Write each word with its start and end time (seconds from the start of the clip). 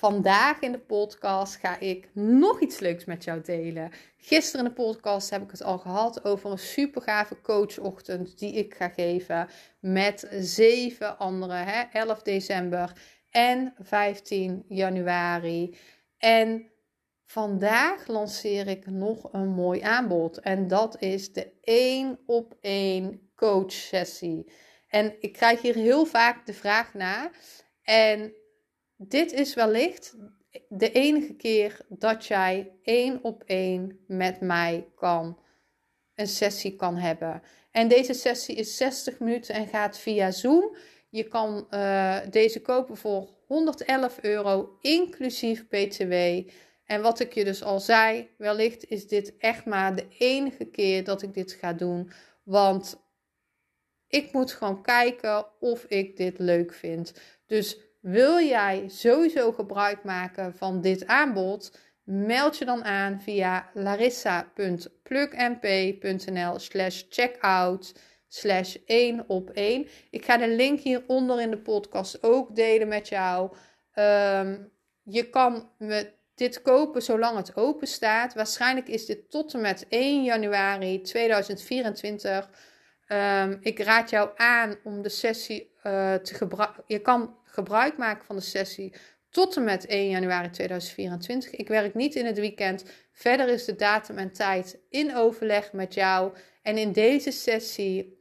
Vandaag 0.00 0.60
in 0.60 0.72
de 0.72 0.78
podcast 0.78 1.56
ga 1.56 1.78
ik 1.78 2.08
nog 2.12 2.60
iets 2.60 2.78
leuks 2.78 3.04
met 3.04 3.24
jou 3.24 3.40
delen. 3.40 3.90
Gisteren 4.16 4.66
in 4.66 4.72
de 4.74 4.82
podcast 4.82 5.30
heb 5.30 5.42
ik 5.42 5.50
het 5.50 5.62
al 5.62 5.78
gehad 5.78 6.24
over 6.24 6.50
een 6.50 6.58
super 6.58 7.02
gave 7.02 7.40
coachochtend 7.40 8.38
die 8.38 8.52
ik 8.52 8.74
ga 8.74 8.88
geven 8.88 9.48
met 9.80 10.28
zeven 10.38 11.18
anderen. 11.18 11.64
Hè? 11.64 11.82
11 11.92 12.22
december 12.22 12.92
en 13.30 13.74
15 13.78 14.64
januari. 14.68 15.76
En 16.18 16.70
vandaag 17.26 18.06
lanceer 18.06 18.68
ik 18.68 18.86
nog 18.86 19.32
een 19.32 19.48
mooi 19.48 19.80
aanbod. 19.80 20.38
En 20.38 20.68
dat 20.68 21.02
is 21.02 21.32
de 21.32 21.52
1 21.60 22.18
op 22.26 22.56
1 22.60 23.30
coach 23.36 23.72
sessie. 23.72 24.52
En 24.88 25.14
ik 25.20 25.32
krijg 25.32 25.62
hier 25.62 25.74
heel 25.74 26.04
vaak 26.04 26.46
de 26.46 26.54
vraag 26.54 26.94
na. 26.94 27.30
En 27.82 28.34
dit 29.08 29.32
is 29.32 29.54
wellicht 29.54 30.16
de 30.68 30.92
enige 30.92 31.34
keer 31.34 31.80
dat 31.88 32.26
jij 32.26 32.72
één 32.82 33.24
op 33.24 33.42
één 33.46 34.00
met 34.06 34.40
mij 34.40 34.88
kan 34.94 35.38
een 36.14 36.26
sessie 36.26 36.76
kan 36.76 36.96
hebben. 36.96 37.42
En 37.70 37.88
deze 37.88 38.12
sessie 38.12 38.54
is 38.54 38.76
60 38.76 39.18
minuten 39.18 39.54
en 39.54 39.66
gaat 39.66 39.98
via 39.98 40.30
Zoom. 40.30 40.76
Je 41.08 41.28
kan 41.28 41.66
uh, 41.70 42.18
deze 42.30 42.60
kopen 42.60 42.96
voor 42.96 43.28
111 43.46 44.18
euro 44.22 44.78
inclusief 44.80 45.68
BTW. 45.68 46.12
En 46.84 47.02
wat 47.02 47.20
ik 47.20 47.34
je 47.34 47.44
dus 47.44 47.62
al 47.62 47.80
zei, 47.80 48.28
wellicht 48.36 48.88
is 48.88 49.08
dit 49.08 49.36
echt 49.36 49.64
maar 49.64 49.96
de 49.96 50.06
enige 50.18 50.64
keer 50.64 51.04
dat 51.04 51.22
ik 51.22 51.34
dit 51.34 51.52
ga 51.52 51.72
doen. 51.72 52.10
Want 52.42 53.00
ik 54.08 54.32
moet 54.32 54.52
gewoon 54.52 54.82
kijken 54.82 55.46
of 55.60 55.84
ik 55.84 56.16
dit 56.16 56.38
leuk 56.38 56.72
vind. 56.72 57.12
Dus 57.46 57.89
wil 58.00 58.40
jij 58.40 58.84
sowieso 58.88 59.52
gebruik 59.52 60.04
maken 60.04 60.56
van 60.56 60.80
dit 60.80 61.06
aanbod? 61.06 61.78
Meld 62.04 62.58
je 62.58 62.64
dan 62.64 62.84
aan 62.84 63.20
via 63.20 63.70
larissa.plugmp.nl 63.74 66.58
slash 66.58 67.02
checkout 67.08 67.94
slash 68.28 68.76
1 68.86 69.28
op 69.28 69.50
1. 69.50 69.88
Ik 70.10 70.24
ga 70.24 70.36
de 70.36 70.48
link 70.48 70.80
hieronder 70.80 71.40
in 71.40 71.50
de 71.50 71.58
podcast 71.58 72.22
ook 72.22 72.56
delen 72.56 72.88
met 72.88 73.08
jou. 73.08 73.56
Um, 73.94 74.72
je 75.02 75.30
kan 75.30 75.70
me 75.78 76.12
dit 76.34 76.62
kopen 76.62 77.02
zolang 77.02 77.36
het 77.36 77.56
open 77.56 77.86
staat. 77.86 78.34
Waarschijnlijk 78.34 78.88
is 78.88 79.06
dit 79.06 79.30
tot 79.30 79.54
en 79.54 79.60
met 79.60 79.86
1 79.88 80.24
januari 80.24 81.00
2024. 81.00 82.50
Um, 83.12 83.58
ik 83.60 83.78
raad 83.78 84.10
jou 84.10 84.30
aan 84.36 84.76
om 84.84 85.02
de 85.02 85.08
sessie 85.08 85.70
uh, 85.86 86.14
te 86.14 86.34
gebruiken. 86.34 86.84
Je 86.86 86.98
kan 86.98 87.36
gebruik 87.44 87.96
maken 87.96 88.24
van 88.24 88.36
de 88.36 88.42
sessie 88.42 88.94
tot 89.30 89.56
en 89.56 89.64
met 89.64 89.86
1 89.86 90.08
januari 90.10 90.50
2024. 90.50 91.50
Ik 91.50 91.68
werk 91.68 91.94
niet 91.94 92.14
in 92.14 92.26
het 92.26 92.38
weekend. 92.38 92.84
Verder 93.12 93.48
is 93.48 93.64
de 93.64 93.76
datum 93.76 94.18
en 94.18 94.32
tijd 94.32 94.78
in 94.88 95.16
overleg 95.16 95.72
met 95.72 95.94
jou. 95.94 96.32
En 96.62 96.78
in 96.78 96.92
deze 96.92 97.30
sessie 97.30 98.18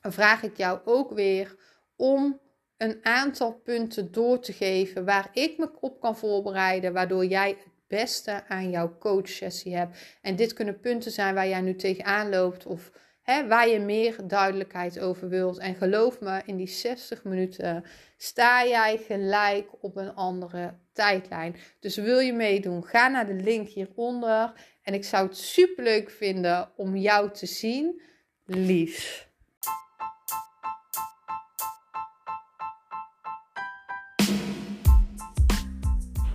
vraag 0.00 0.42
ik 0.42 0.56
jou 0.56 0.80
ook 0.84 1.12
weer 1.12 1.56
om 1.96 2.40
een 2.76 2.98
aantal 3.02 3.52
punten 3.52 4.12
door 4.12 4.40
te 4.40 4.52
geven 4.52 5.04
waar 5.04 5.28
ik 5.32 5.58
me 5.58 5.70
op 5.80 6.00
kan 6.00 6.16
voorbereiden, 6.16 6.92
waardoor 6.92 7.24
jij 7.24 7.48
het 7.48 7.66
beste 7.86 8.44
aan 8.48 8.70
jouw 8.70 8.98
coachsessie 8.98 9.76
hebt. 9.76 9.98
En 10.22 10.36
dit 10.36 10.52
kunnen 10.52 10.80
punten 10.80 11.10
zijn 11.10 11.34
waar 11.34 11.48
jij 11.48 11.60
nu 11.60 11.74
tegenaan 11.74 12.28
loopt 12.28 12.66
of 12.66 12.90
hè, 13.30 13.46
waar 13.46 13.68
je 13.68 13.78
meer 13.78 14.16
duidelijkheid 14.24 15.00
over 15.00 15.28
wilt. 15.28 15.58
En 15.58 15.74
geloof 15.74 16.20
me, 16.20 16.42
in 16.44 16.56
die 16.56 16.68
60 16.68 17.24
minuten 17.24 17.84
sta 18.16 18.66
jij 18.66 18.98
gelijk 19.06 19.68
op 19.80 19.96
een 19.96 20.14
andere 20.14 20.74
tijdlijn. 20.92 21.56
Dus 21.80 21.96
wil 21.96 22.18
je 22.18 22.32
meedoen, 22.32 22.84
ga 22.84 23.08
naar 23.08 23.26
de 23.26 23.34
link 23.34 23.68
hieronder. 23.68 24.52
En 24.82 24.94
ik 24.94 25.04
zou 25.04 25.26
het 25.26 25.36
super 25.36 25.84
leuk 25.84 26.10
vinden 26.10 26.70
om 26.76 26.96
jou 26.96 27.30
te 27.30 27.46
zien. 27.46 28.00
Lief. 28.44 29.28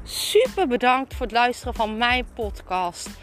Super 0.03 0.67
bedankt 0.67 1.13
voor 1.13 1.25
het 1.25 1.35
luisteren 1.35 1.73
van 1.73 1.97
mijn 1.97 2.25
podcast. 2.33 3.22